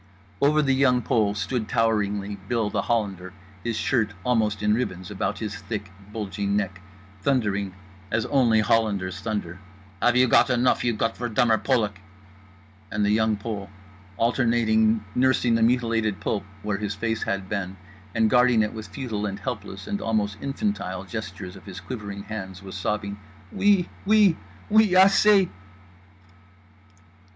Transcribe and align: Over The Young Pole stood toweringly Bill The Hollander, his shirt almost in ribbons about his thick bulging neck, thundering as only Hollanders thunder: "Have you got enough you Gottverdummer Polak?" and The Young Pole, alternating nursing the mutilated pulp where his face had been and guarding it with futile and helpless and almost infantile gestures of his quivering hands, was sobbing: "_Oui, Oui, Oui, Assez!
Over 0.41 0.63
The 0.63 0.73
Young 0.73 1.03
Pole 1.03 1.35
stood 1.35 1.67
toweringly 1.69 2.39
Bill 2.47 2.71
The 2.71 2.81
Hollander, 2.81 3.33
his 3.63 3.77
shirt 3.77 4.15
almost 4.23 4.63
in 4.63 4.73
ribbons 4.73 5.11
about 5.11 5.37
his 5.37 5.55
thick 5.57 5.91
bulging 6.11 6.57
neck, 6.57 6.81
thundering 7.21 7.75
as 8.09 8.25
only 8.25 8.61
Hollanders 8.61 9.19
thunder: 9.19 9.59
"Have 10.01 10.17
you 10.17 10.27
got 10.27 10.49
enough 10.49 10.83
you 10.83 10.95
Gottverdummer 10.97 11.63
Polak?" 11.63 12.01
and 12.91 13.05
The 13.05 13.11
Young 13.11 13.37
Pole, 13.37 13.69
alternating 14.17 15.05
nursing 15.13 15.53
the 15.53 15.61
mutilated 15.61 16.19
pulp 16.19 16.45
where 16.63 16.77
his 16.79 16.95
face 16.95 17.21
had 17.21 17.47
been 17.47 17.77
and 18.15 18.27
guarding 18.27 18.63
it 18.63 18.73
with 18.73 18.87
futile 18.87 19.27
and 19.27 19.37
helpless 19.39 19.85
and 19.85 20.01
almost 20.01 20.35
infantile 20.41 21.03
gestures 21.03 21.55
of 21.55 21.65
his 21.67 21.79
quivering 21.79 22.23
hands, 22.23 22.63
was 22.63 22.73
sobbing: 22.75 23.19
"_Oui, 23.53 23.87
Oui, 24.07 24.35
Oui, 24.71 24.87
Assez! 24.95 25.47